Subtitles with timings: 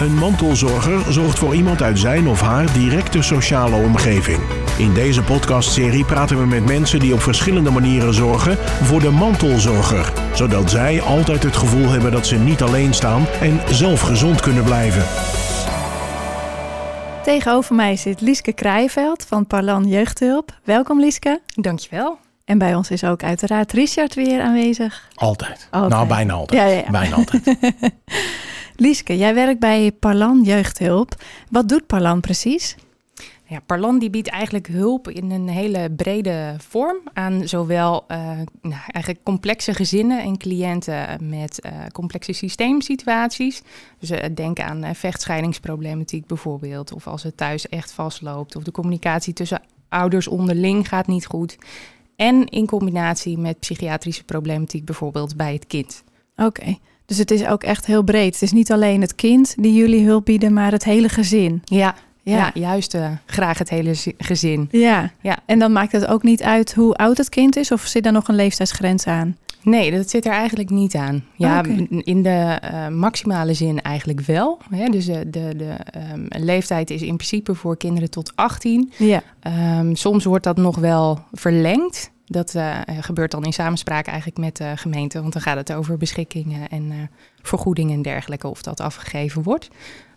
[0.00, 4.38] Een mantelzorger zorgt voor iemand uit zijn of haar directe sociale omgeving.
[4.78, 10.12] In deze podcastserie praten we met mensen die op verschillende manieren zorgen voor de mantelzorger,
[10.34, 14.64] zodat zij altijd het gevoel hebben dat ze niet alleen staan en zelf gezond kunnen
[14.64, 15.04] blijven.
[17.22, 20.58] Tegenover mij zit Lieske Krijveld van Parlan Jeugdhulp.
[20.64, 21.40] Welkom Lieske.
[21.54, 22.18] Dankjewel.
[22.44, 25.08] En bij ons is ook uiteraard Richard weer aanwezig.
[25.14, 25.68] Altijd.
[25.70, 25.92] Altijd.
[25.92, 26.60] Nou, bijna altijd.
[26.60, 26.90] Ja, ja, ja.
[26.90, 27.42] Bijna altijd.
[28.80, 31.22] Lieske, jij werkt bij Parlan Jeugdhulp.
[31.50, 32.76] Wat doet Parlan precies?
[33.44, 38.18] Ja, Parlan die biedt eigenlijk hulp in een hele brede vorm aan zowel eh,
[38.62, 43.62] nou, eigenlijk complexe gezinnen en cliënten met eh, complexe systeemsituaties.
[43.98, 49.32] Dus uh, denk aan vechtscheidingsproblematiek bijvoorbeeld, of als het thuis echt vastloopt, of de communicatie
[49.32, 51.58] tussen ouders onderling gaat niet goed.
[52.16, 56.02] En in combinatie met psychiatrische problematiek bijvoorbeeld bij het kind.
[56.36, 56.78] Oké,
[57.10, 58.32] dus het is ook echt heel breed.
[58.32, 61.62] Het is niet alleen het kind die jullie hulp bieden, maar het hele gezin.
[61.64, 62.36] Ja, Ja.
[62.36, 62.50] ja.
[62.54, 64.68] juist eh, graag het hele zi- gezin.
[64.70, 65.10] Ja.
[65.20, 65.38] Ja.
[65.46, 68.12] En dan maakt het ook niet uit hoe oud het kind is, of zit daar
[68.12, 69.36] nog een leeftijdsgrens aan?
[69.62, 71.24] Nee, dat zit er eigenlijk niet aan.
[71.36, 74.58] Ja, m- in de eh, maximale zin eigenlijk wel.
[74.70, 74.84] Hè?
[74.88, 78.92] Dus eh, de, de ehm, leeftijd is in principe voor kinderen tot 18.
[78.98, 79.22] Ja.
[79.40, 82.10] Ehm, soms wordt dat nog wel verlengd.
[82.32, 85.20] Dat eh, gebeurt dan in samenspraak eigenlijk met de gemeente.
[85.20, 86.96] Want dan gaat het over beschikkingen en eh,
[87.42, 88.48] vergoedingen en dergelijke.
[88.48, 89.68] Of dat afgegeven wordt.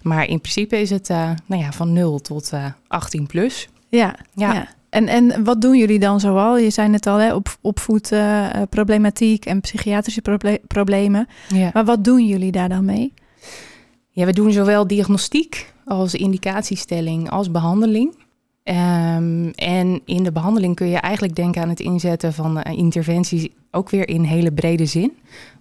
[0.02, 3.69] Maar in principe is het eh, nou ja, van 0 tot eh 18 plus.
[3.88, 4.16] Ja.
[4.34, 4.53] Ja.
[4.53, 4.67] ja.
[4.89, 6.58] En, en wat doen jullie dan zoal?
[6.58, 11.28] Je zei het al, hè, op, opvoedproblematiek en psychiatrische proble- problemen.
[11.47, 11.69] Ja.
[11.73, 13.14] Maar wat doen jullie daar dan mee?
[14.09, 18.16] Ja, we doen zowel diagnostiek als indicatiestelling als behandeling.
[18.64, 23.47] Ehm, en in de behandeling kun je eigenlijk denken aan het inzetten van eh, interventies
[23.72, 25.11] ook weer in hele brede zin.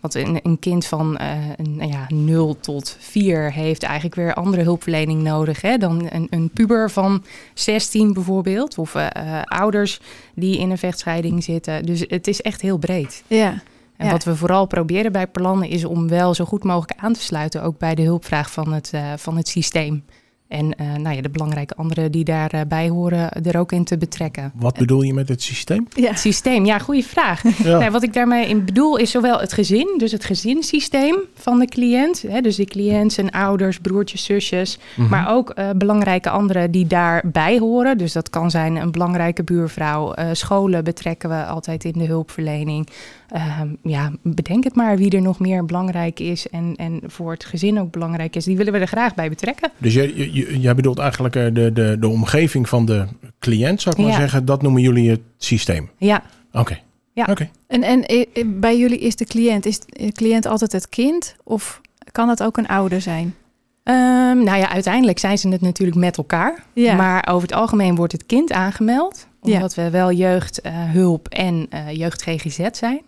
[0.01, 4.35] Want een, een kind van eh, een, nou ja, 0 tot 4 heeft eigenlijk weer
[4.35, 8.79] andere hulpverlening nodig hè, dan een, een puber van 16 bijvoorbeeld.
[8.79, 10.01] Of eh, ouders
[10.35, 11.83] die in een vechtscheiding zitten.
[11.83, 13.23] Dus het is echt heel breed.
[13.27, 13.63] Ja.
[13.97, 14.13] En Ja.
[14.13, 17.63] wat we vooral proberen bij Perlannen is om wel zo goed mogelijk aan te sluiten,
[17.63, 20.05] ook bij de hulpvraag van het, van het systeem.
[20.53, 24.53] En eh, nou ja, de belangrijke anderen die daarbij horen, er ook in te betrekken.
[24.55, 25.87] Wat bedoel je met het systeem?
[25.95, 26.09] Ja.
[26.09, 27.43] Het systeem, ja, goede vraag.
[27.43, 27.51] Ja.
[27.83, 31.67] Nou, wat ik daarmee in bedoel is zowel het gezin, dus het gezinssysteem van de
[31.67, 32.25] cliënt.
[32.29, 34.79] Hè, dus de cliënt, zijn ouders, broertjes, zusjes.
[34.97, 35.09] Mhm.
[35.09, 37.99] Maar ook eh, belangrijke anderen die daarbij horen.
[37.99, 40.13] Dus dat kan zijn een belangrijke buurvrouw.
[40.13, 42.89] eh, scholen betrekken we altijd in de hulpverlening.
[43.33, 47.45] Ehm, ja, bedenk het maar wie er nog meer belangrijk is en, en voor het
[47.45, 48.45] gezin ook belangrijk is.
[48.45, 49.71] Die willen we er graag bij betrekken.
[49.79, 53.05] Dus jij, je- jij bedoelt eigenlijk eh, de, de, de omgeving van de
[53.39, 54.19] cliënt, zou ik maar Ja.
[54.19, 54.45] zeggen.
[54.45, 55.91] Dat noemen jullie het systeem.
[55.97, 56.23] Ja,
[56.53, 56.79] Oké.
[57.15, 57.27] Ja.
[57.31, 57.49] Oké.
[57.67, 61.37] En, en eh, eh, bij jullie is de cliënt, is de cliënt altijd het kind?
[61.45, 61.81] Of
[62.13, 63.35] kan het ook een ouder zijn?
[63.83, 63.97] Ehm,
[64.45, 66.65] nou ja, uiteindelijk zijn ze het natuurlijk met elkaar.
[66.73, 66.95] Ja.
[66.95, 69.27] Maar over het algemeen wordt het kind aangemeld.
[69.43, 69.55] Ja.
[69.55, 73.01] Omdat we wel jeugdhulp en eh jeugd GGZ zijn.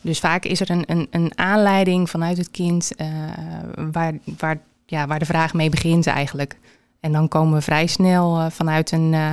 [0.00, 3.06] Dus vaak is er een, een, een aanleiding vanuit het kind eh,
[3.92, 6.56] waar, waar, ja, waar de vraag mee begint eigenlijk.
[7.00, 9.30] En dan komen we vrij snel eh, vanuit, een, eh,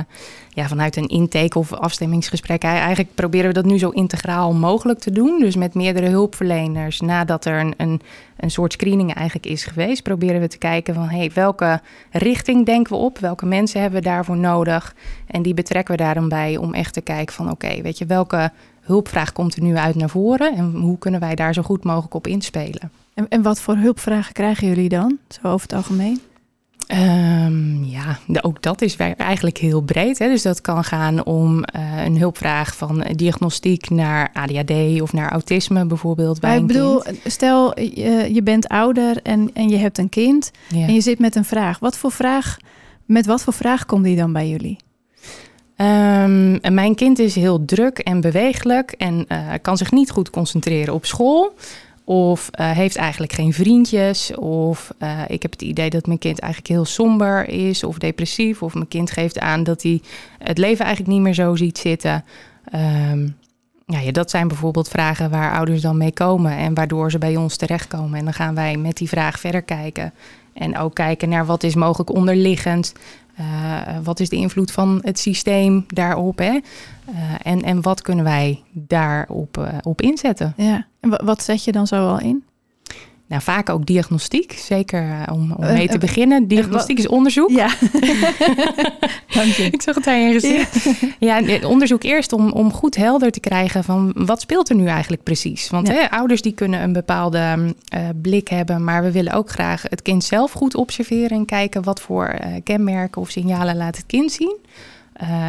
[0.48, 2.62] ja, vanuit een intake of afstemmingsgesprek.
[2.62, 5.38] Ei- Eigenlijk proberen we dat nu zo integraal mogelijk te doen.
[5.40, 7.00] Dus met meerdere hulpverleners.
[7.00, 8.00] Nadat er een, een,
[8.36, 11.80] een soort screening eigenlijk is geweest, proberen we te kijken van hey, welke
[12.10, 13.18] richting denken we op?
[13.18, 14.94] Welke mensen hebben we daarvoor nodig?
[15.26, 18.06] En die betrekken we daar dan bij om echt te kijken van oké, weet je,
[18.06, 18.52] welke
[18.88, 20.54] hulpvraag komt er nu uit naar voren?
[20.56, 22.90] En hoe kunnen wij daar zo goed mogelijk op inspelen?
[23.14, 26.20] En, en wat voor hulpvragen krijgen jullie dan, zo over het algemeen?
[26.86, 30.18] Ehm, ja, de- ook dat is eigenlijk heel breed.
[30.18, 30.28] Hè?
[30.28, 35.86] Dus dat kan gaan om eh, een hulpvraag van diagnostiek naar ADHD of naar autisme
[35.86, 36.40] bijvoorbeeld.
[36.40, 37.18] Bij Maar ik bedoel, kind.
[37.26, 40.86] stel je, je bent ouder en, en je hebt een kind Ja.
[40.86, 41.78] en je zit met een vraag.
[41.78, 42.56] Wat voor vraag,
[43.04, 44.76] met wat voor vraag komt die dan bij jullie?
[45.78, 50.94] Ehm, mijn kind is heel druk en beweeglijk en eh, kan zich niet goed concentreren
[50.94, 51.54] op school.
[52.04, 54.34] Of eh, heeft eigenlijk geen vriendjes.
[54.34, 58.62] Of eh, ik heb het idee dat mijn kind eigenlijk heel somber is of depressief.
[58.62, 60.00] Of mijn kind geeft aan dat hij
[60.38, 62.24] het leven eigenlijk niet meer zo ziet zitten.
[62.64, 63.28] Ehm,
[63.86, 67.56] ja, dat zijn bijvoorbeeld vragen waar ouders dan mee komen en waardoor ze bij ons
[67.56, 68.18] terechtkomen.
[68.18, 70.12] En dan gaan wij met die vraag verder kijken.
[70.52, 72.92] En ook kijken naar wat is mogelijk onderliggend.
[73.38, 76.38] Eh, wat is de invloed van het systeem daarop?
[76.38, 76.44] Hè?
[76.44, 76.60] Eh,
[77.42, 80.52] en, en wat kunnen wij daarop eh, op inzetten?
[80.56, 80.86] Ja.
[81.00, 82.44] En wa- wat zet je dan zo al in?
[83.28, 86.46] Nou, vaak ook diagnostiek, zeker eh, om, om Eh, mee te eh, beginnen.
[86.48, 87.50] Diagnostiek is onderzoek.
[87.50, 87.66] Ja.
[89.38, 89.68] Dank je.
[89.70, 90.88] Ik zag het aan je gezicht.
[91.18, 95.22] Ja, onderzoek eerst om, om goed helder te krijgen van wat speelt er nu eigenlijk
[95.22, 95.70] precies.
[95.70, 95.94] Want Ja.
[95.94, 97.74] hè, ouders die kunnen een bepaalde mm,
[98.22, 102.00] blik hebben, maar we willen ook graag het kind zelf goed observeren en kijken wat
[102.00, 102.34] voor
[102.64, 104.56] kenmerken of signalen laat het kind zien.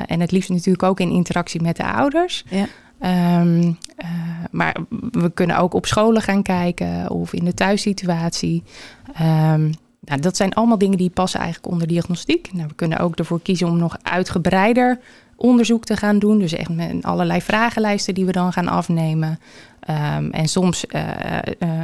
[0.06, 2.44] En het liefst natuurlijk ook in interactie met de ouders.
[2.50, 2.66] Ja.
[3.00, 4.10] Ehm, eh,
[4.51, 4.75] maar
[5.12, 8.63] we kunnen ook op scholen gaan kijken of in de thuissituatie.
[9.13, 12.54] Ehm, nou, dat zijn allemaal dingen die passen eigenlijk onder diagnostiek.
[12.54, 15.00] Nou, we kunnen ook ervoor kiezen om nog uitgebreider
[15.39, 16.39] onderzoek te gaan doen.
[16.39, 19.39] Dus echt met allerlei vragenlijsten die we dan gaan afnemen.
[19.80, 21.44] Ehm, en soms eh, eh,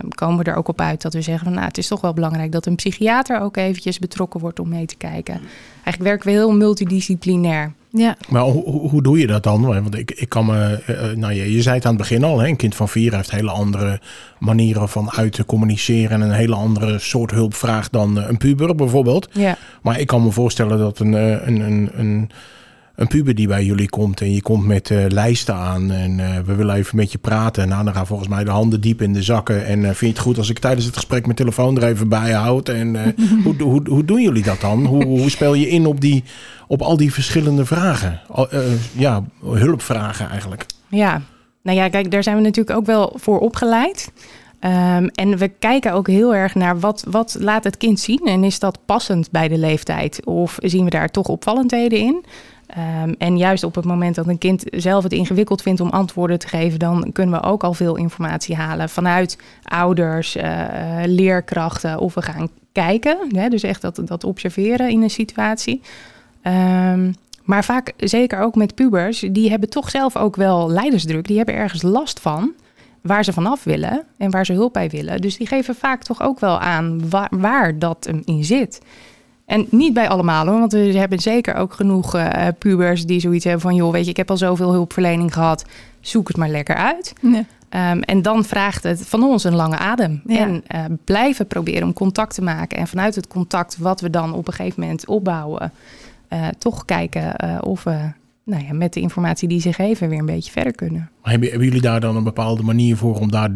[0.10, 2.14] komen we er ook op uit dat we zeggen van nou, het is toch wel
[2.14, 5.34] belangrijk dat een psychiater ook eventjes betrokken wordt om mee te kijken.
[5.84, 7.74] Eigenlijk werken we heel multidisciplinair.
[7.90, 8.18] Ja.
[8.30, 9.66] Maar hoe, doe je dat dan?
[9.66, 12.40] Want ik, ik kan me, eh, nou je, je zei het aan het begin al,
[12.40, 14.00] hè, een kind van vier heeft hele andere
[14.40, 18.76] manieren van uit te communiceren en een hele andere soort hulp vraagt dan een puber
[18.76, 19.30] bijvoorbeeld.
[19.32, 19.58] Ja.
[19.82, 22.30] Maar ik kan me voorstellen dat een, een, een, een,
[22.96, 26.40] een puber die bij jullie komt en je komt met eh, lijsten aan en eh,
[26.46, 27.68] we willen even met je praten.
[27.68, 29.66] Nou, dan gaan volgens mij de handen diep in de zakken.
[29.66, 32.10] En eh, vind je het goed als ik tijdens het gesprek mijn telefoon er even
[32.10, 32.70] bij houd?
[32.70, 34.86] En hoe, hoe, hoe doen jullie dat dan?
[34.86, 36.24] Hoe, hoe speel je in op, die,
[36.68, 38.22] op al die verschillende vragen?
[38.92, 40.66] Ja, hulpvragen eigenlijk.
[40.88, 41.22] Ja,
[41.62, 44.12] nou ja, kijk, daar zijn we natuurlijk ook wel voor opgeleid.
[44.60, 48.44] Ehm, en we kijken ook heel erg naar wat, wat laat het kind zien en
[48.44, 50.26] is dat passend bij de leeftijd?
[50.26, 52.26] Of zien we daar toch opvallendheden in?
[52.68, 56.40] Ehm, en juist op het moment dat een kind zelf het ingewikkeld vindt om antwoorden
[56.40, 60.68] te geven, dan kunnen we ook al veel informatie halen vanuit ouders, eh,
[61.06, 62.00] leerkrachten.
[62.00, 65.82] Of we gaan kijken, hè, dus echt dat, dat observeren in een situatie.
[66.42, 67.12] Ehm,
[67.44, 71.28] maar vaak, zeker ook met pubers, die hebben toch zelf ook wel leidersdruk.
[71.28, 72.54] Die hebben ergens last van
[73.02, 75.22] waar ze vanaf willen en waar ze hulp bij willen.
[75.22, 78.82] Dus die geven vaak toch ook wel aan waar, dat in zit.
[79.46, 83.44] En niet bij allemaal hoor, want we hebben zeker ook genoeg eh, pubers die zoiets
[83.44, 83.76] hebben van...
[83.76, 85.66] joh, weet je, ik heb al zoveel hulpverlening gehad,
[86.00, 87.14] zoek het maar lekker uit.
[87.22, 87.46] Ja.
[87.70, 90.22] Ehm, en dan vraagt het van ons een lange adem.
[90.26, 90.38] Ja.
[90.38, 92.78] En eh, blijven proberen om contact te maken.
[92.78, 95.72] En vanuit het contact wat we dan op een gegeven moment opbouwen...
[96.28, 97.98] eh, toch kijken eh, of we
[98.44, 101.10] nou ja, met de informatie die ze geven weer een beetje verder kunnen.
[101.22, 103.52] Maar Hebben, hebben jullie daar dan een bepaalde manier voor om daar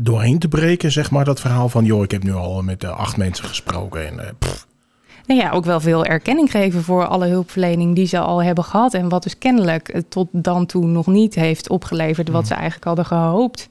[0.00, 0.92] doorheen te breken?
[0.92, 4.20] Zeg maar dat verhaal van, joh, ik heb nu al met acht mensen gesproken en
[4.20, 4.66] eh, pff,
[5.28, 8.94] Nou ja, ook wel veel erkenning geven voor alle hulpverlening die ze al hebben gehad.
[8.94, 12.84] En wat dus kennelijk eh, tot dan toe nog niet heeft opgeleverd wat ze eigenlijk
[12.84, 13.68] hadden gehoopt.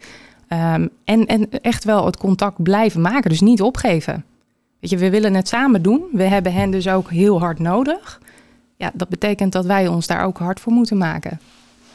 [0.48, 4.26] Ehm, en, en echt wel het contact blijven maken, dus niet opgeven.
[4.80, 6.04] Weet je, we willen het samen doen.
[6.12, 8.22] We hebben hen dus ook heel hard nodig.
[8.76, 11.40] Ja, dat betekent dat wij ons daar ook hard voor moeten maken.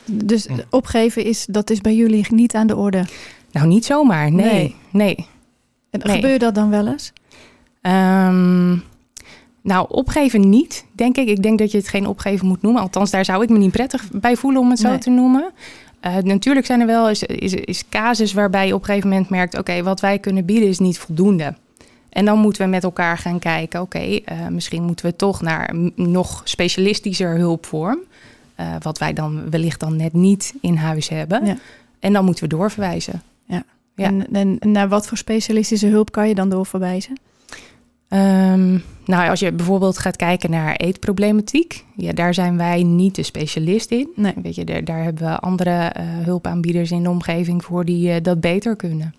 [0.04, 3.04] Dus opgeven is, dat is bij jullie niet aan de orde.
[3.52, 4.32] Nou, niet zomaar.
[4.32, 4.76] Nee, Nee.
[4.90, 5.26] nee.
[5.90, 6.14] En Nee.
[6.14, 7.12] Gebeurt dat dan wel eens?
[7.80, 8.76] Ehm,
[9.62, 11.28] nou, opgeven niet, denk ik.
[11.28, 12.82] Ik denk dat je het geen opgeven moet noemen.
[12.82, 14.98] Althans, daar zou ik me niet prettig bij voelen om het zo Nee.
[14.98, 15.50] te noemen.
[16.00, 19.28] Eh, natuurlijk zijn er wel eens is, is casus waarbij je op een gegeven moment
[19.28, 19.58] merkt...
[19.58, 21.54] oké, wat wij kunnen bieden is niet voldoende.
[22.08, 23.80] En dan moeten we met elkaar gaan kijken...
[23.80, 27.98] oké, eh, misschien moeten we toch naar nog specialistischer hulpvorm...
[28.54, 31.46] eh, wat wij dan wellicht dan net niet in huis hebben.
[31.46, 31.56] Ja.
[31.98, 33.22] En dan moeten we doorverwijzen.
[33.46, 33.64] Ja.
[33.94, 37.16] En, en naar wat voor specialistische hulp kan je dan doorverwijzen?
[38.12, 43.22] Ehm, nou, als je bijvoorbeeld gaat kijken naar eetproblematiek, ja, daar zijn wij niet de
[43.22, 44.08] specialist in.
[44.16, 44.32] Nee.
[44.42, 48.22] Weet je, daar, daar hebben we andere eh, hulpaanbieders in de omgeving voor die eh,
[48.22, 49.14] dat beter kunnen.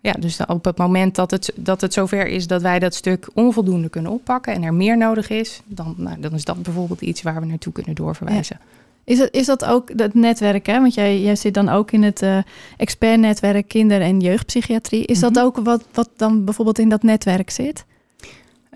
[0.00, 3.28] Ja, dus op het moment dat het, dat het zover is dat wij dat stuk
[3.34, 7.22] onvoldoende kunnen oppakken en er meer nodig is, dan, nou, dan is dat bijvoorbeeld iets
[7.22, 8.60] waar we naartoe kunnen doorverwijzen.
[9.04, 10.66] Is dat, is dat ook het netwerk?
[10.66, 10.80] Hè?
[10.80, 12.38] Want jij, jij zit dan ook in het eh,
[12.76, 15.04] expertnetwerk kinder- en jeugdpsychiatrie.
[15.06, 15.44] Is dat Mhm.
[15.44, 17.84] ook wat, wat dan bijvoorbeeld in dat netwerk zit?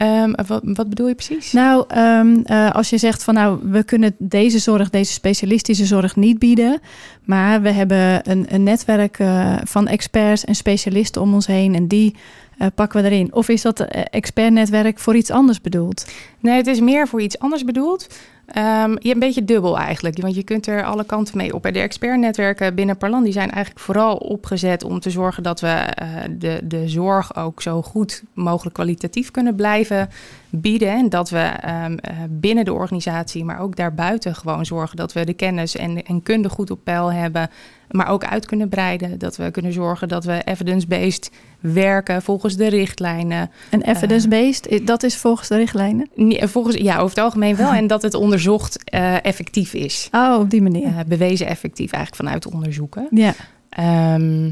[0.01, 1.53] Ehm, wat, wat bedoel je precies?
[1.53, 6.17] Nou, ehm, eh, als je zegt van nou, we kunnen deze zorg, deze specialistische zorg
[6.17, 6.81] niet bieden.
[7.25, 11.75] Maar we hebben een, een netwerk eh, van experts en specialisten om ons heen.
[11.75, 12.15] En die
[12.59, 13.35] eh, pakken we erin.
[13.35, 13.81] Of is dat
[14.11, 16.11] expertnetwerk voor iets anders bedoeld?
[16.39, 18.07] Nee, het is meer voor iets anders bedoeld.
[18.51, 21.63] Ehm, je een beetje dubbel eigenlijk, want je kunt er alle kanten mee op.
[21.63, 26.09] De expertnetwerken binnen Parlan die zijn eigenlijk vooral opgezet om te zorgen dat we eh,
[26.31, 30.09] de, de zorg ook zo goed mogelijk kwalitatief kunnen blijven
[30.51, 30.89] bieden.
[30.89, 35.25] En dat we ehm, eh, binnen de organisatie, maar ook daarbuiten gewoon zorgen dat we
[35.25, 37.51] de kennis en, en kunde goed op peil hebben.
[37.91, 39.19] Maar ook uit kunnen breiden.
[39.19, 41.31] Dat we kunnen zorgen dat we evidence-based
[41.61, 43.51] werken volgens de richtlijnen.
[43.71, 46.09] En evidence-based, dat is volgens de richtlijnen?
[46.15, 47.73] Nee, Volgens, ja, over het algemeen wel.
[47.73, 50.09] En dat het onderzocht eh, effectief is.
[50.13, 50.87] Oh, op die manier.
[50.87, 53.07] Eh, bewezen effectief eigenlijk vanuit onderzoeken.
[53.11, 53.35] ja.
[53.71, 54.51] Ehm,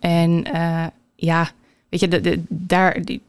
[0.00, 0.44] en
[1.14, 1.50] ja,
[1.88, 3.22] weet je, de, de, daar, die,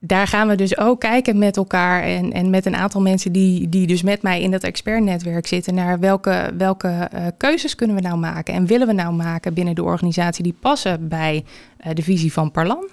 [0.00, 3.68] daar gaan we dus ook kijken met elkaar en, en met een aantal mensen die,
[3.68, 8.02] die dus met mij in dat expertnetwerk zitten naar welke, welke uh, keuzes kunnen we
[8.02, 11.44] nou maken en willen we nou maken binnen de organisatie die passen bij
[11.86, 12.88] uh, de visie van Parlan.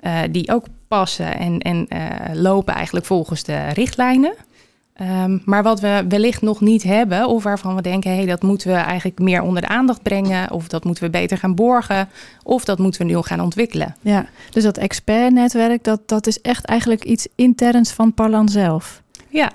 [0.00, 1.88] Uh, die ook passen en, en
[2.32, 4.34] lopen eigenlijk volgens de richtlijnen.
[5.02, 8.42] Um, maar wat we wellicht nog niet hebben, of waarvan we denken, hé, hey, dat
[8.42, 12.08] moeten we eigenlijk meer onder de aandacht brengen, of dat moeten we beter gaan borgen,
[12.42, 13.96] of dat moeten we nu gaan ontwikkelen.
[14.00, 19.02] Ja, dus dat expertnetwerk, dat, dat is echt eigenlijk iets interns van Parlan zelf.
[19.28, 19.50] Ja,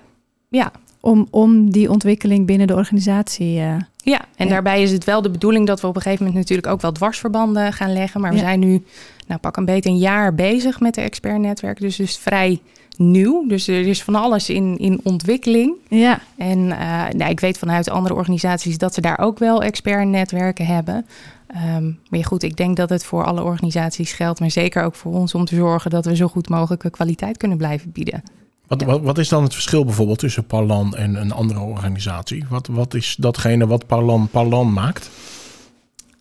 [0.50, 0.72] ja.
[1.00, 3.60] Om, om die ontwikkeling binnen de organisatie.
[3.60, 4.52] Uh, ja, en ja.
[4.52, 6.92] daarbij is het wel de bedoeling dat we op een gegeven moment natuurlijk ook wel
[6.92, 8.22] dwarsverbanden gaan leggen.
[8.22, 8.44] Maar we ja.
[8.44, 8.84] zijn nu,
[9.28, 12.62] nou pak een beetje een jaar bezig met de expertnetwerk, dus dus vrij
[12.98, 13.48] nieuw.
[13.48, 15.74] Dus er is van alles in, in ontwikkeling.
[15.90, 16.20] Ja.
[16.38, 21.06] En uh, nou, ik weet vanuit andere organisaties dat ze daar ook wel expertnetwerken hebben.
[21.76, 24.96] Um, maar ja, goed, ik denk dat het voor alle organisaties geldt, maar zeker ook
[24.96, 28.24] voor ons om te zorgen dat we zo goed mogelijke kwaliteit kunnen blijven bieden.
[28.68, 32.46] Wat, wat, wat, is dan het verschil bijvoorbeeld tussen Parlan en een andere organisatie?
[32.50, 35.10] Wat, wat is datgene wat Parlan Parlan maakt?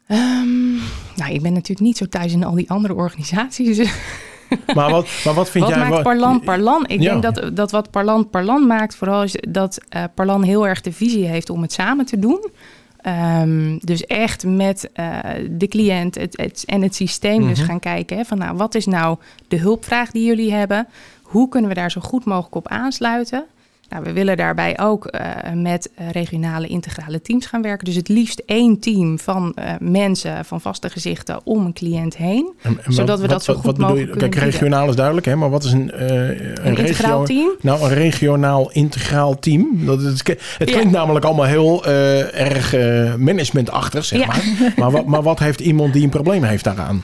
[0.09, 0.75] Um,
[1.17, 3.79] nou, ik ben natuurlijk niet zo thuis in al die andere organisaties.
[4.75, 5.83] Maar wat, maar wat vind wat jij...
[5.83, 6.85] maakt wat- Parlan Parlan?
[6.87, 7.11] Ik Ja.
[7.19, 10.93] denk dat, dat wat Parlan Parlan maakt, vooral is dat eh, Parlan heel erg de
[10.93, 12.47] visie heeft om het samen te doen.
[13.01, 15.19] Ehm, dus echt met eh,
[15.51, 17.69] de cliënt het, het, en het systeem dus Mhm.
[17.69, 18.17] gaan kijken.
[18.17, 20.87] Hè, van nou, wat is nou de hulpvraag die jullie hebben?
[21.23, 23.45] Hoe kunnen we daar zo goed mogelijk op aansluiten?
[23.89, 27.85] Nou, we willen daarbij ook eh, met eh, regionale integrale teams gaan werken.
[27.85, 32.53] Dus het liefst één team van eh, mensen, van vaste gezichten om een cliënt heen.
[32.63, 33.83] en- en zodat we dat zo goed je?
[33.83, 34.51] mogelijk Kijk, kunnen bieden.
[34.51, 35.37] regionaal is duidelijk, hè?
[35.37, 37.51] maar wat is een, eh, een, Een integraal team.
[37.61, 39.87] Nou, een regionaal integraal team.
[39.87, 40.27] Dat, het,
[40.59, 40.75] het Ja.
[40.75, 42.73] klinkt namelijk allemaal heel erg
[43.19, 44.27] managementachtig, zeg Ja.
[44.27, 44.73] maar.
[44.77, 47.03] Maar wat, maar wat heeft iemand die een probleem heeft daaraan?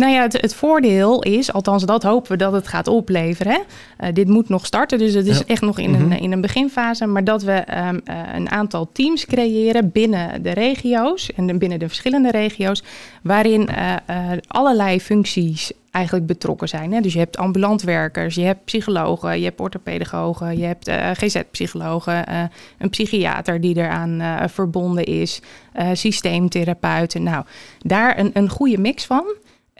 [0.00, 3.52] Nou ja, het, het voordeel is, althans dat hopen we dat het gaat opleveren.
[3.52, 3.58] Hè?
[3.96, 5.44] Eh, dit moet nog starten, dus het is Ja.
[5.46, 6.00] echt nog in, Mhm.
[6.12, 7.06] een, in een beginfase.
[7.06, 11.88] Maar dat we ehm, eh, een aantal teams creëren binnen de regio's en binnen de
[11.88, 12.82] verschillende regio's.
[13.22, 16.92] Waarin eh, eh, allerlei functies eigenlijk betrokken zijn.
[16.92, 17.00] Hè?
[17.00, 22.42] Dus je hebt ambulantwerkers, je hebt psychologen, je hebt orthopedagogen, je hebt eh, GZ-psychologen, eh,
[22.78, 25.40] een psychiater die eraan eh, verbonden is,
[25.72, 27.22] eh, systeemtherapeuten.
[27.22, 27.44] Nou,
[27.78, 29.24] daar een, een goede mix van.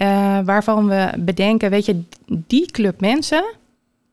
[0.00, 3.44] Eh, waarvan we bedenken, weet je, die club mensen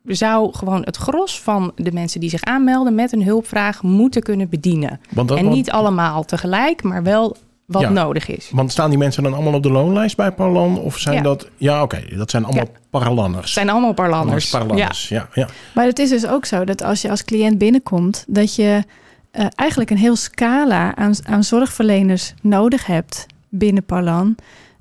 [0.04, 4.50] zou gewoon het gros van de mensen die zich aanmelden met een hulpvraag moeten kunnen
[4.50, 5.00] bedienen.
[5.10, 7.90] Want, dat, en want, niet allemaal tegelijk, maar wel wat Ja.
[7.90, 8.50] nodig is.
[8.54, 10.80] want staan die mensen dan allemaal op de loonlijst bij Parlan?
[10.80, 11.22] Of zijn Ja.
[11.22, 11.50] dat...
[11.58, 12.04] Ja, oké.
[12.16, 12.80] dat zijn allemaal Ja.
[12.90, 13.44] Parlanners.
[13.46, 14.50] Het zijn allemaal parlanders.
[14.50, 15.28] Parlanners, ja.
[15.34, 15.48] ja.
[15.74, 18.84] Maar het is dus ook zo dat als je als cliënt binnenkomt, dat je
[19.32, 24.36] eh, eigenlijk een heel scala aan, aan zorgverleners nodig hebt binnen Parlan.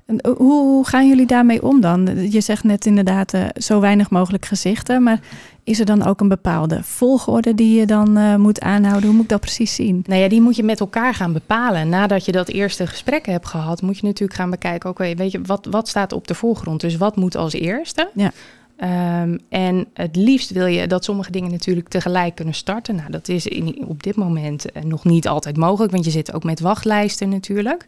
[0.07, 2.31] En hoe, hoe gaan jullie daarmee om dan?
[2.31, 5.19] Je zegt net inderdaad eh, zo weinig mogelijk gezichten, maar
[5.63, 9.05] is er dan ook een bepaalde volgorde die je dan eh, moet aanhouden?
[9.05, 10.03] Hoe moet ik dat precies zien?
[10.05, 11.89] Nou ja, die moet je met elkaar gaan bepalen.
[11.89, 15.41] Nadat je dat eerste gesprek hebt gehad, moet je natuurlijk gaan bekijken, oké, weet je,
[15.41, 16.81] wat, wat staat op de voorgrond?
[16.81, 18.09] Dus wat moet als eerste?
[18.13, 18.31] Ja.
[18.77, 22.95] Ehm, en het liefst wil je dat sommige dingen natuurlijk tegelijk kunnen starten.
[22.95, 26.33] Nou, dat is in, op dit moment eh, nog niet altijd mogelijk, want je zit
[26.33, 27.85] ook met wachtlijsten natuurlijk.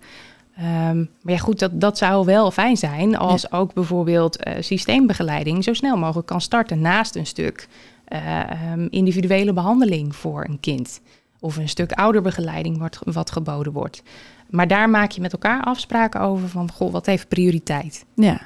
[0.60, 5.64] Ehm, maar ja, goed, dat, dat zou wel fijn zijn als ook bijvoorbeeld eh, systeembegeleiding
[5.64, 7.68] zo snel mogelijk kan starten naast een stuk
[8.06, 11.02] eh, ehm, individuele behandeling voor een kind.
[11.40, 14.04] Of een stuk ouderbegeleiding wat, wat geboden wordt.
[14.50, 18.06] Maar daar maak je met elkaar afspraken over van, goh, wat heeft prioriteit?
[18.16, 18.42] Ja.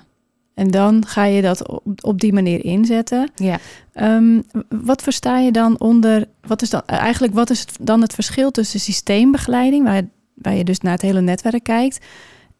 [0.53, 3.31] En dan ga je dat op, op die manier inzetten.
[3.35, 3.59] Ja.
[3.93, 8.13] Ehm, wat versta je dan onder, wat is dan, eigenlijk wat is het, dan het
[8.13, 10.03] verschil tussen systeembegeleiding, waar,
[10.33, 12.05] waar je dus naar het hele netwerk kijkt,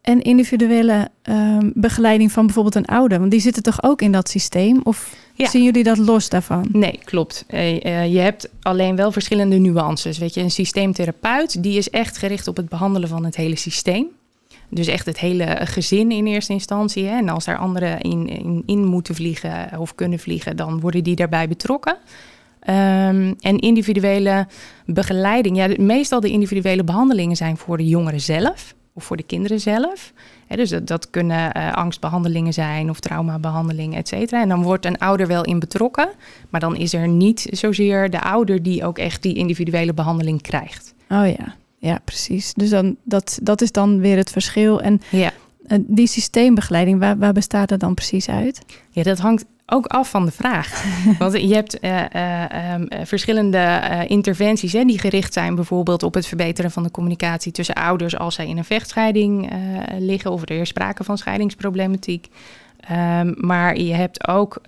[0.01, 3.19] en individuele ehm, begeleiding van bijvoorbeeld een ouder?
[3.19, 4.79] Want die zitten toch ook in dat systeem?
[4.83, 5.49] Of Ja.
[5.49, 6.67] zien jullie dat los daarvan?
[6.71, 7.43] Nee, klopt.
[7.47, 10.17] Eh, eh, je hebt alleen wel verschillende nuances.
[10.17, 14.05] Weet je, een systeemtherapeut die is echt gericht op het behandelen van het hele systeem.
[14.69, 17.05] Dus echt het hele gezin in eerste instantie.
[17.05, 17.17] Hè?
[17.17, 21.15] En als daar anderen in, in, in moeten vliegen of kunnen vliegen, dan worden die
[21.15, 21.97] daarbij betrokken.
[22.63, 24.47] Ehm, en individuele
[24.85, 25.57] begeleiding.
[25.57, 30.13] Ja, meestal de individuele behandelingen zijn voor de jongeren zelf of voor de kinderen zelf.
[30.47, 34.41] Dus dat, dat kunnen eh, angstbehandelingen zijn of traumabehandelingen, et cetera.
[34.41, 36.09] En dan wordt een ouder wel in betrokken,
[36.49, 40.93] maar dan is er niet zozeer de ouder die ook echt die individuele behandeling krijgt.
[41.09, 42.53] Oh ja, ja, precies.
[42.53, 44.81] Dus dan, dat, dat is dan weer het verschil.
[44.81, 45.31] En Ja.
[45.67, 48.61] eh, die systeembegeleiding, waar, waar bestaat dat dan precies uit?
[48.89, 50.83] Ja, dat hangt ook af van de vraag.
[51.19, 56.13] Want je hebt eh, eh, ehm, eh, verschillende interventies hè, die gericht zijn bijvoorbeeld op
[56.13, 59.51] het verbeteren van de communicatie tussen ouders als zij in een vechtscheiding
[59.97, 62.27] liggen of er is sprake van scheidingsproblematiek.
[62.79, 64.59] Ehm, maar je hebt ook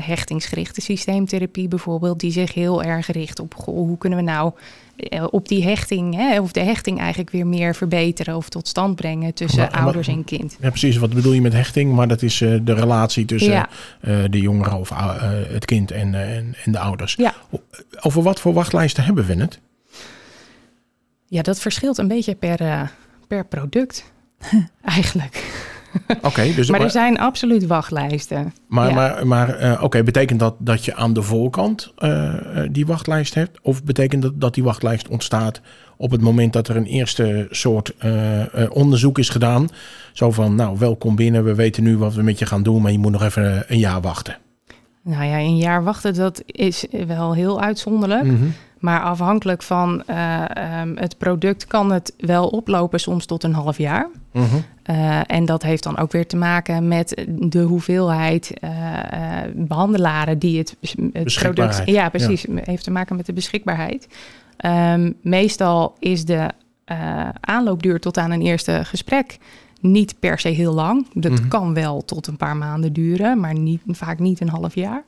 [0.00, 4.52] hechtingsgerichte systeemtherapie bijvoorbeeld, die zich heel erg richt op goh, hoe kunnen we nou
[5.30, 9.34] op die hechting, hè, of de hechting eigenlijk weer meer verbeteren of tot stand brengen
[9.34, 10.56] tussen Maar- maar- ouders en kind.
[10.60, 10.96] Ja, precies.
[10.96, 11.92] Wat bedoel je met hechting?
[11.94, 13.68] Maar dat is eh, de relatie tussen Ja.
[14.00, 15.16] eh, de jongere of eh,
[15.48, 17.14] het kind en, eh, en, en de ouders.
[17.14, 17.34] Ja.
[18.00, 19.60] Over wat voor wachtlijsten hebben we het?
[21.26, 22.82] Ja, dat verschilt een beetje per, eh,
[23.28, 24.12] per product
[24.84, 25.44] eigenlijk.
[26.22, 28.52] Oké, dus Maar er zijn absoluut wachtlijsten.
[28.66, 28.94] Maar, Ja.
[28.94, 33.34] maar, maar eh, oké, betekent dat dat je aan de voorkant eh, eh, die wachtlijst
[33.34, 33.58] hebt?
[33.62, 35.60] Of betekent dat dat die wachtlijst ontstaat
[35.96, 37.94] op het moment dat er een eerste soort
[38.70, 39.68] onderzoek is gedaan?
[40.12, 42.92] Zo van, nou, welkom binnen, we weten nu wat we met je gaan doen, maar
[42.92, 44.36] je moet nog even een jaar wachten.
[45.04, 48.24] Nou ja, een jaar wachten, dat is wel heel uitzonderlijk.
[48.24, 48.44] Mhm.
[48.82, 53.78] Maar afhankelijk van eh, ehm, het product kan het wel oplopen soms tot een half
[53.78, 54.08] jaar.
[54.32, 54.44] Mhm.
[54.82, 58.70] Eh, en dat heeft dan ook weer te maken met de hoeveelheid eh,
[59.54, 60.76] behandelaren die het,
[61.12, 61.82] het product.
[61.84, 62.46] Ja, precies.
[62.54, 64.08] Heeft te maken met de beschikbaarheid.
[64.56, 66.48] Ehm, meestal is de
[67.40, 69.38] aanloopduur tot aan een eerste gesprek
[69.80, 71.06] niet per se heel lang.
[71.14, 71.48] Dat Mhm.
[71.48, 75.02] kan wel tot een paar maanden duren, maar niet, vaak niet een half jaar.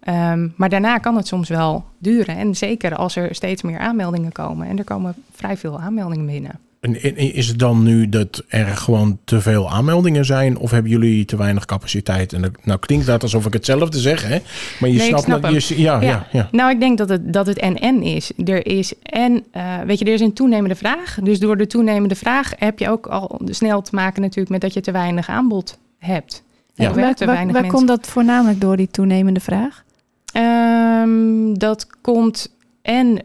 [0.00, 2.36] Ehm, maar daarna kan het soms wel duren.
[2.36, 4.68] En zeker als er steeds meer aanmeldingen komen.
[4.68, 6.60] En er komen vrij veel aanmeldingen binnen.
[6.80, 7.02] En
[7.34, 10.58] is het dan nu dat er gewoon te veel aanmeldingen zijn?
[10.58, 12.32] Of hebben jullie te weinig capaciteit?
[12.32, 14.38] En dat, nou klinkt dat alsof ik hetzelfde zeg, hè?
[14.80, 16.48] Maar je Nee, snapt snap dat je, ja, ja, ja, Ja.
[16.52, 18.32] Nou, ik denk dat het, dat het en-en is.
[18.44, 21.18] Er is en, eh, weet je, er is een toenemende vraag.
[21.22, 24.74] Dus door de toenemende vraag heb je ook al snel te maken natuurlijk met dat
[24.74, 26.42] je te weinig aanbod hebt.
[26.74, 26.94] Ja.
[26.94, 29.84] Waar, waar, komt dat voornamelijk door, die toenemende vraag?
[30.32, 33.22] Ehm, dat komt en,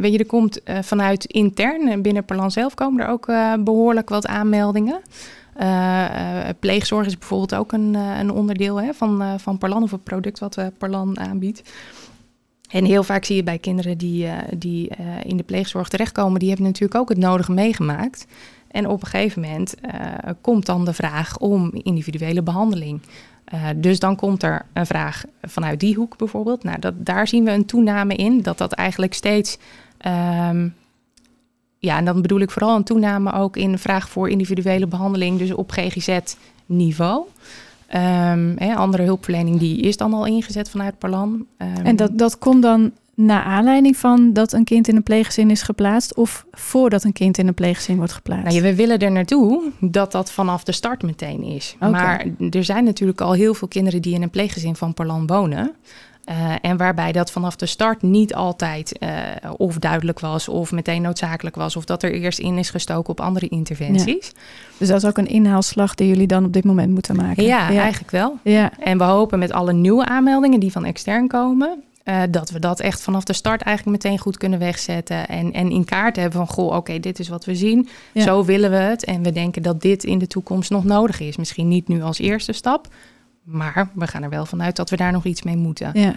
[0.00, 3.52] weet je, er komt eh, vanuit intern, en binnen Perlan zelf komen er ook eh,
[3.60, 5.00] behoorlijk wat aanmeldingen.
[5.54, 9.82] Eh, eh, pleegzorg is bijvoorbeeld ook een, eh, een onderdeel hè, van, eh, van Perlan
[9.82, 11.62] of een product wat eh, Perlan aanbiedt.
[12.68, 16.38] En heel vaak zie je bij kinderen die, eh, die eh, in de pleegzorg terechtkomen,
[16.38, 18.26] die hebben natuurlijk ook het nodige meegemaakt.
[18.70, 23.00] En op een gegeven moment eh, komt dan de vraag om individuele behandeling.
[23.50, 26.64] Eh, dus dan komt er een vraag vanuit die hoek bijvoorbeeld.
[26.64, 29.58] Nou, dat, daar zien we een toename in, dat dat eigenlijk steeds.
[29.98, 30.68] ehm,
[31.78, 35.52] ja, en dan bedoel ik vooral een toename ook in vraag voor individuele behandeling, dus
[35.52, 37.24] op GGZ-niveau.
[37.86, 41.46] Ehm, andere hulpverlening die is dan al ingezet vanuit Parlan.
[41.56, 45.50] Ehm, En dat, dat komt dan na aanleiding van dat een kind in een pleeggezin
[45.50, 46.14] is geplaatst...
[46.14, 48.44] of voordat een kind in een pleeggezin wordt geplaatst?
[48.44, 51.76] Nou, ja, we willen er naartoe dat dat vanaf de start meteen is.
[51.80, 55.74] Maar er zijn natuurlijk al heel veel kinderen die in een pleeggezin van Parlan wonen.
[56.24, 59.10] Eh, en waarbij dat vanaf de start niet altijd eh,
[59.56, 61.76] of duidelijk was of meteen noodzakelijk was.
[61.76, 64.32] Of dat er eerst in is gestoken op andere interventies.
[64.76, 67.44] Dus dat is ook een inhaalslag die jullie dan op dit moment moeten maken?
[67.44, 68.38] Ja, eigenlijk wel.
[68.42, 71.82] Ja, En we hopen met alle nieuwe aanmeldingen die van extern komen.
[72.08, 75.28] Eh, dat we dat echt vanaf de start eigenlijk meteen goed kunnen wegzetten.
[75.28, 77.88] En, en in kaart hebben van, goh, oké, dit is wat we zien.
[78.12, 78.22] Ja.
[78.22, 79.04] Zo willen we het.
[79.04, 81.36] En we denken dat dit in de toekomst nog nodig is.
[81.36, 82.86] Misschien niet nu als eerste stap.
[83.42, 85.90] Maar we gaan er wel vanuit dat we daar nog iets mee moeten.
[85.94, 86.14] ja.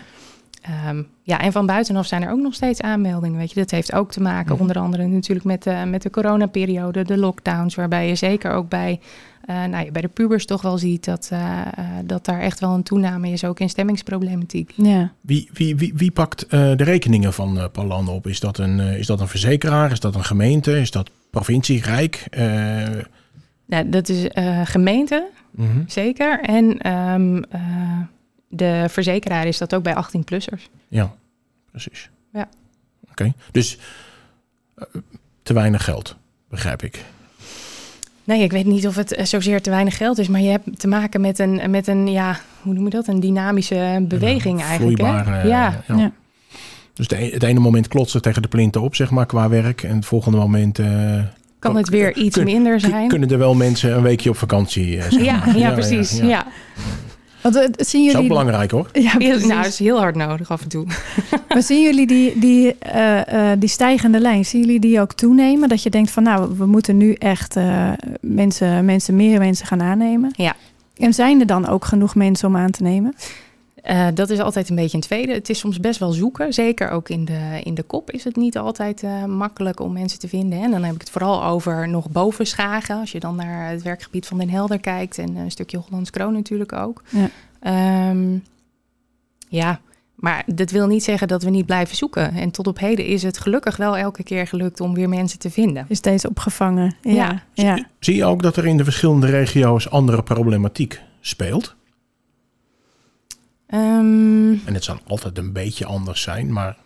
[0.61, 3.37] Ehm, ja, en van buitenaf zijn er ook nog steeds aanmeldingen.
[3.37, 7.03] Weet je, dat heeft ook te maken, onder andere natuurlijk met, de met de coronaperiode,
[7.03, 8.99] de lockdowns, waarbij je zeker ook bij,
[9.45, 12.59] eh, nou, ja, bij de pubers toch wel ziet dat, eh, eh, dat daar echt
[12.59, 14.73] wel een toename is, ook in stemmingsproblematiek.
[14.75, 15.11] ja.
[15.21, 18.27] Wie, wie, wie, wie pakt eh, de rekeningen van eh Palan op?
[18.27, 19.91] Is dat, een, is dat een verzekeraar?
[19.91, 20.79] Is dat een gemeente?
[20.79, 22.25] Is dat provincie, Rijk?
[22.29, 22.87] Eh,
[23.65, 25.81] Nou, dat is eh, gemeente, mhm.
[25.87, 26.39] zeker.
[26.41, 27.61] En ehm, eh,
[28.51, 30.69] de verzekeraar is dat ook bij 18-plussers.
[30.87, 31.13] Ja,
[31.71, 32.09] precies.
[32.33, 32.47] Ja.
[33.11, 33.77] Oké, dus
[34.75, 34.85] eh,
[35.43, 36.15] te weinig geld,
[36.49, 37.03] begrijp ik.
[38.23, 40.79] Nee, ik weet niet of het eh, zozeer te weinig geld is, maar je hebt
[40.79, 43.07] te maken met een, met een ja, hoe noem je dat?
[43.07, 44.97] Een dynamische beweging Een eigenlijk.
[45.01, 45.05] Hè?
[45.07, 45.83] vloeibare, eh, ja.
[45.87, 45.95] ja.
[45.97, 46.11] Ja.
[46.93, 49.49] Dus de, e- het ene moment klotst het tegen de plinten op, zeg maar, qua
[49.49, 49.83] werk.
[49.83, 51.19] En het volgende moment eh,
[51.59, 53.07] kan het weer iets kun- minder zijn.
[53.07, 54.97] kunnen er wel mensen een weekje op vakantie.
[55.01, 56.17] eh, zeg Ja, ja, precies.
[56.17, 56.45] Ja,
[57.41, 58.89] Want, eh, zien Dat is ook jullie, belangrijk hoor.
[58.93, 59.45] ja, precies.
[59.45, 60.85] nou, dat is heel hard nodig af en toe.
[61.53, 65.69] Maar zien jullie die, die, eh, eh, die stijgende lijn, zien jullie die ook toenemen?
[65.69, 67.89] Dat je denkt van nou, we moeten nu echt eh,
[68.21, 70.33] mensen, mensen, meer mensen gaan aannemen.
[70.35, 70.55] Ja.
[70.97, 73.15] En zijn er dan ook genoeg mensen om aan te nemen?
[73.81, 75.33] Eh, dat is altijd een beetje een tweede.
[75.33, 76.53] Het is soms best wel zoeken.
[76.53, 80.19] Zeker ook in de, in de kop is het niet altijd eh, makkelijk om mensen
[80.19, 80.59] te vinden.
[80.59, 80.65] hè.
[80.65, 82.99] En dan heb ik het vooral over nog boven Schagen.
[82.99, 85.17] Als je dan naar het werkgebied van Den Helder kijkt.
[85.17, 87.03] En een stukje Hollands Kroon natuurlijk ook.
[87.09, 87.29] Ja.
[87.59, 88.37] Ehm,
[89.47, 89.79] ja,
[90.15, 92.33] maar dat wil niet zeggen dat we niet blijven zoeken.
[92.33, 95.49] En tot op heden is het gelukkig wel elke keer gelukt om weer mensen te
[95.49, 95.85] vinden.
[95.87, 96.95] Is steeds opgevangen?
[97.01, 97.13] Ja.
[97.13, 97.43] Ja.
[97.53, 97.85] ja.
[97.99, 101.75] Zie je ook dat er in de verschillende regio's andere problematiek speelt?
[103.71, 106.77] Ehm, En het zal altijd een beetje anders zijn, maar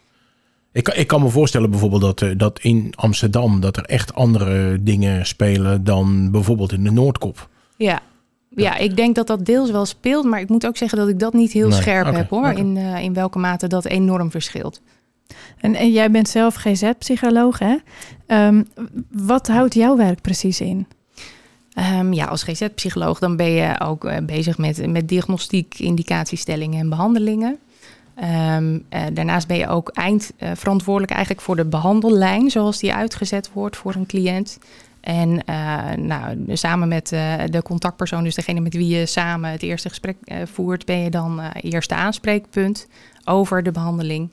[0.71, 4.13] ik, kan- ik kan me voorstellen bijvoorbeeld dat, eh, dat in Amsterdam dat er echt
[4.13, 7.49] andere dingen spelen dan bijvoorbeeld in de Noordkop.
[7.77, 8.01] ja.
[8.49, 11.19] ja, ik denk dat dat deels wel speelt, maar ik moet ook zeggen dat ik
[11.19, 12.49] dat niet heel Nee, scherp heb hoor.
[12.51, 14.81] In, eh, in welke mate dat enorm verschilt.
[15.57, 17.75] En, en jij bent zelf GZ-psycholoog, hè?
[18.27, 18.63] Ehm,
[19.11, 20.87] wat houdt jouw werk precies in?
[21.75, 26.89] Ehm, ja, als GZ-psycholoog dan ben je ook eh, bezig met, met diagnostiek, indicatiestellingen en
[26.89, 27.57] behandelingen.
[28.15, 33.77] Ehm, eh, daarnaast ben je ook eindverantwoordelijk eigenlijk voor de behandellijn, zoals die uitgezet wordt
[33.77, 34.59] voor een cliënt.
[35.01, 37.07] En eh, nou, samen met
[37.49, 41.41] de contactpersoon, dus degene met wie je samen het eerste gesprek voert, ben je dan
[41.51, 42.87] eerste aanspreekpunt
[43.25, 44.31] over de behandeling.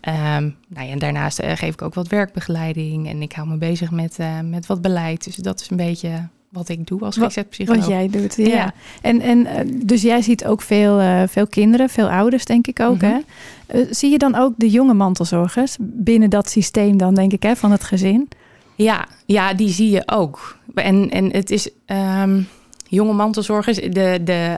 [0.00, 3.90] Ehm, nou ja, en daarnaast geef ik ook wat werkbegeleiding en ik hou me bezig
[3.90, 5.24] met, met wat beleid.
[5.24, 7.80] Dus dat is een beetje wat ik doe als GZ-psycholoog.
[7.80, 8.46] Wat jij doet, ja.
[8.46, 8.72] Ja.
[9.02, 12.80] En, en eh, dus jij ziet ook veel, eh, veel kinderen, veel ouders, denk ik
[12.80, 13.04] ook, Mhm.
[13.04, 13.18] hè?
[13.66, 17.56] Eh, zie je dan ook de jonge mantelzorgers binnen dat systeem dan, denk ik, hè,
[17.56, 18.28] van het gezin?
[18.74, 20.56] Ja, ja, die zie je ook.
[20.74, 22.40] En, en het is ehm,
[22.88, 23.76] jonge mantelzorgers.
[23.76, 24.56] De, de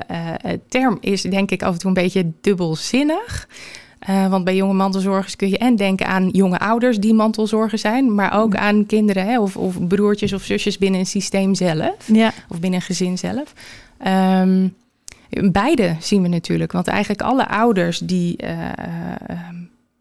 [0.68, 3.48] term is denk ik af en toe een beetje dubbelzinnig.
[4.00, 8.14] Eh, want bij jonge mantelzorgers kun je en denken aan jonge ouders die mantelzorger zijn,
[8.14, 12.32] maar ook aan kinderen hè, of, of broertjes of zusjes binnen een systeem zelf Ja,
[12.48, 13.52] of binnen een gezin zelf.
[13.98, 14.68] Ehm,
[15.52, 18.58] beide zien we natuurlijk, want eigenlijk alle ouders die, eh,
[19.26, 19.54] ehm,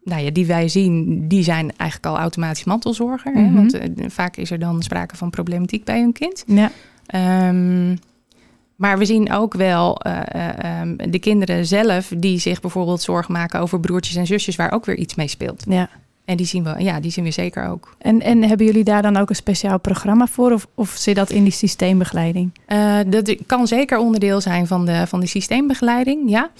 [0.04, 3.32] nou ja, die wij zien, die zijn eigenlijk al automatisch mantelzorger.
[3.32, 3.54] hè, Mhm.
[3.54, 6.44] want eh, vaak is er dan sprake van problematiek bij hun kind.
[6.46, 6.70] ja,
[7.06, 7.96] Ehm,
[8.80, 13.32] maar we zien ook wel eh, eh, ehm, de kinderen zelf die zich bijvoorbeeld zorgen
[13.32, 15.64] maken over broertjes en zusjes, waar ook weer iets mee speelt.
[15.68, 15.88] ja.
[16.24, 17.96] En die zien we, ja, die zien we zeker ook.
[17.98, 20.52] En, en hebben jullie daar dan ook een speciaal programma voor?
[20.52, 22.52] Of, of zit dat in die systeembegeleiding?
[22.66, 26.50] Eh, dat kan zeker onderdeel zijn van de, van de systeembegeleiding, ja.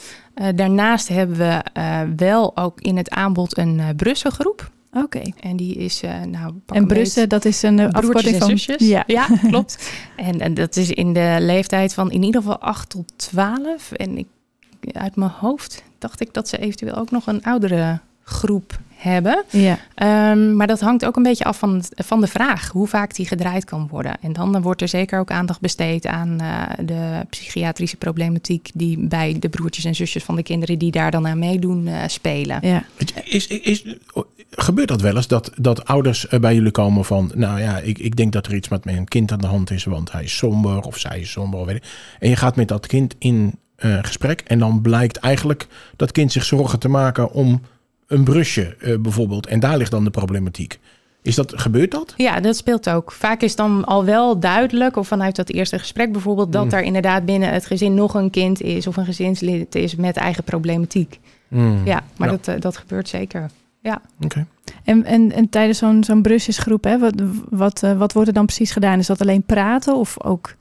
[0.54, 1.62] Daarnaast hebben we
[2.16, 4.70] wel ook in het aanbod een Brusselgroep.
[4.92, 5.22] Oké.
[5.40, 6.54] En die is, uh, nou...
[6.66, 8.48] En Brussen, dat is een uh, Broertjes afkorting en van...
[8.48, 8.88] zusjes.
[8.88, 9.04] Ja.
[9.06, 9.92] ja, klopt.
[10.16, 13.92] En, en dat is in de leeftijd van in ieder geval 8 tot 12.
[13.92, 14.26] En ik,
[14.92, 19.44] uit mijn hoofd dacht ik dat ze eventueel ook nog een oudere groep hebben.
[19.50, 19.78] Ja.
[20.32, 23.26] Um, maar dat hangt ook een beetje af van, van de vraag hoe vaak die
[23.26, 24.16] gedraaid kan worden.
[24.20, 28.98] En dan, dan wordt er zeker ook aandacht besteed aan uh, de psychiatrische problematiek die
[28.98, 32.58] bij de broertjes en zusjes van de kinderen die daar dan aan meedoen uh, spelen.
[32.62, 32.84] Ja.
[33.24, 33.96] Is, is, is,
[34.50, 38.16] gebeurt dat wel eens dat, dat ouders bij jullie komen van, nou ja, ik, ik
[38.16, 40.80] denk dat er iets met mijn kind aan de hand is, want hij is somber
[40.80, 41.60] of zij is somber.
[41.60, 41.84] Of weet ik.
[42.18, 46.32] En je gaat met dat kind in uh, gesprek en dan blijkt eigenlijk dat kind
[46.32, 47.60] zich zorgen te maken om
[48.06, 49.46] een brusje uh, bijvoorbeeld.
[49.46, 50.78] En daar ligt dan de problematiek.
[51.22, 52.14] Is dat, gebeurt dat?
[52.16, 53.12] Ja, dat speelt ook.
[53.12, 56.72] Vaak is dan al wel duidelijk, of vanuit dat eerste gesprek bijvoorbeeld, dat mm.
[56.72, 60.44] er inderdaad binnen het gezin nog een kind is of een gezinslid is met eigen
[60.44, 61.18] problematiek.
[61.48, 61.80] Mm.
[61.84, 62.36] Ja, maar ja.
[62.36, 63.50] Dat, uh, dat gebeurt zeker.
[63.82, 64.00] Ja.
[64.24, 64.46] Okay.
[64.84, 67.14] En, en, en tijdens zo'n zo'n brusjesgroep, hè, wat,
[67.48, 68.98] wat, uh, wat wordt er dan precies gedaan?
[68.98, 70.54] Is dat alleen praten of ook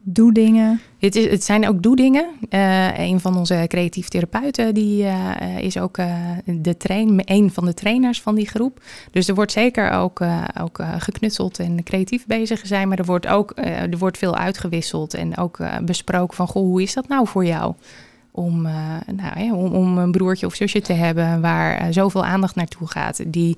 [0.00, 0.80] doedingen?
[0.98, 2.26] Het, is, het zijn ook doedingen.
[2.50, 7.64] Uh, een van onze creatief therapeuten die, uh, is ook uh, de train, een van
[7.64, 8.80] de trainers van die groep.
[9.10, 10.20] Dus er wordt zeker ook,
[10.60, 12.88] ook geknutseld en creatief bezig zijn.
[12.88, 16.46] Maar er wordt ook er wordt veel uitgewisseld en ook besproken van...
[16.46, 17.74] Goh, hoe is dat nou voor jou?
[18.36, 18.62] Om,
[19.12, 23.22] nou, ja, om, om, een broertje of zusje te hebben waar zoveel aandacht naartoe gaat.
[23.26, 23.56] Die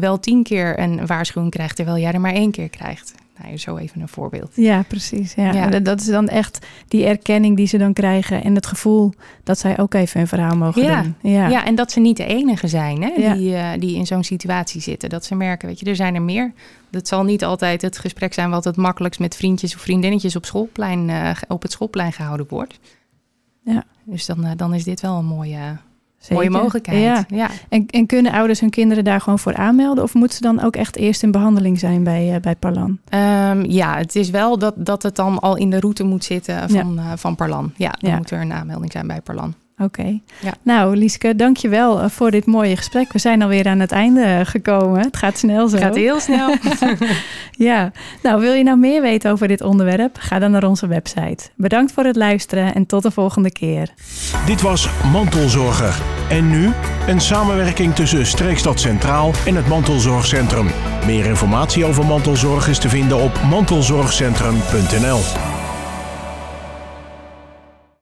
[0.00, 3.14] wel tien keer een waarschuwing krijgt terwijl jij er maar één keer krijgt.
[3.42, 4.52] Nou, zo even een voorbeeld.
[4.54, 5.34] Ja, precies.
[5.34, 5.52] Ja.
[5.52, 5.80] ja.
[5.80, 9.78] Dat is dan echt die erkenning die ze dan krijgen en het gevoel dat zij
[9.78, 11.02] ook even een verhaal mogen ja.
[11.02, 11.14] doen.
[11.32, 11.48] Ja.
[11.48, 15.08] ja, en dat ze niet de enige zijn hè, die, die in zo'n situatie zitten.
[15.08, 16.52] Dat ze merken, weet je, er zijn er meer.
[16.90, 20.44] Dat zal niet altijd het gesprek zijn wat het makkelijkst met vriendjes of vriendinnetjes op,
[20.44, 21.10] schoolplein,
[21.48, 22.78] op het schoolplein gehouden wordt.
[23.64, 23.84] Ja.
[24.04, 25.76] Dus dan, uh, dan is dit wel een mooie,
[26.18, 26.34] Zeker.
[26.34, 27.02] mooie mogelijkheid.
[27.02, 27.24] Ja.
[27.28, 27.50] ja.
[27.68, 30.04] En, en, kunnen ouders hun kinderen daar gewoon voor aanmelden?
[30.04, 32.98] Of moeten ze dan ook echt eerst in behandeling zijn bij, uh, bij Parlan?
[33.10, 36.70] Um, ja, het is wel dat, dat het dan al in de route moet zitten
[36.70, 37.02] van, ja.
[37.02, 37.72] uh, van Parlan.
[37.76, 38.16] Ja, dan ja.
[38.16, 39.54] moet er een aanmelding zijn bij Parlan.
[39.78, 40.00] Oké.
[40.00, 40.22] Okay.
[40.40, 40.52] Ja.
[40.62, 43.12] Nou, Lieske, dank je wel voor dit mooie gesprek.
[43.12, 45.00] We zijn alweer aan het einde gekomen.
[45.00, 45.76] Het gaat snel zo.
[45.76, 46.54] Het gaat heel snel.
[47.70, 47.92] ja.
[48.22, 50.16] Nou, wil je nou meer weten over dit onderwerp?
[50.18, 51.50] Ga dan naar onze website.
[51.56, 53.88] Bedankt voor het luisteren en tot de volgende keer.
[54.46, 56.02] Dit was Mantelzorger.
[56.28, 56.72] En nu
[57.06, 60.66] een samenwerking tussen Streekstad Centraal en het Mantelzorgcentrum.
[61.06, 65.53] Meer informatie over mantelzorg is te vinden op mantelzorgcentrum.nl.